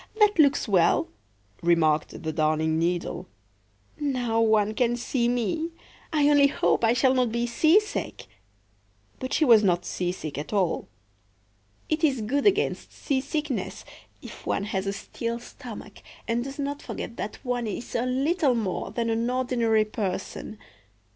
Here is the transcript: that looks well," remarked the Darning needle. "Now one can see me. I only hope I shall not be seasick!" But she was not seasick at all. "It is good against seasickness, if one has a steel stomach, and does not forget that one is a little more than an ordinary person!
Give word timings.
that 0.19 0.39
looks 0.39 0.67
well," 0.67 1.09
remarked 1.61 2.23
the 2.23 2.33
Darning 2.33 2.79
needle. 2.79 3.27
"Now 3.99 4.41
one 4.41 4.73
can 4.73 4.95
see 4.95 5.27
me. 5.29 5.69
I 6.11 6.27
only 6.27 6.47
hope 6.47 6.83
I 6.83 6.93
shall 6.93 7.13
not 7.13 7.31
be 7.31 7.45
seasick!" 7.45 8.25
But 9.19 9.31
she 9.31 9.45
was 9.45 9.63
not 9.63 9.85
seasick 9.85 10.39
at 10.39 10.51
all. 10.53 10.87
"It 11.87 12.03
is 12.03 12.21
good 12.21 12.47
against 12.47 12.91
seasickness, 12.91 13.85
if 14.23 14.43
one 14.43 14.63
has 14.63 14.87
a 14.87 14.93
steel 14.93 15.37
stomach, 15.37 16.01
and 16.27 16.43
does 16.43 16.57
not 16.57 16.81
forget 16.81 17.15
that 17.17 17.35
one 17.45 17.67
is 17.67 17.93
a 17.93 18.07
little 18.07 18.55
more 18.55 18.89
than 18.89 19.11
an 19.11 19.29
ordinary 19.29 19.85
person! 19.85 20.57